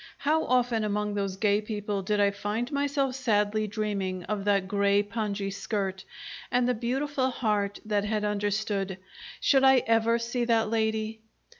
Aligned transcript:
How 0.17 0.43
often 0.45 0.83
among 0.83 1.13
those 1.13 1.37
gay 1.37 1.61
people 1.61 2.01
did 2.01 2.19
I 2.19 2.31
find 2.31 2.71
myself 2.71 3.13
sadly 3.13 3.67
dreaming 3.67 4.23
of 4.23 4.45
that 4.45 4.67
grey 4.67 5.03
pongee 5.03 5.53
skirt 5.53 6.05
and 6.51 6.67
the 6.67 6.73
beautiful 6.73 7.29
heart 7.29 7.79
that 7.85 8.05
had 8.05 8.23
understood! 8.25 8.97
Should 9.41 9.63
I 9.63 9.83
ever 9.85 10.17
see 10.17 10.43
that 10.45 10.71
lady? 10.71 11.21